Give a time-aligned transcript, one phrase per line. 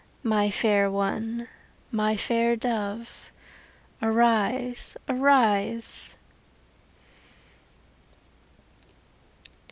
[0.23, 1.47] My fair one,
[1.91, 3.31] my fair dove,
[4.01, 6.17] Arise, arise!